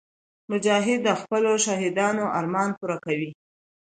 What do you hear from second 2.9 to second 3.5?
کوي.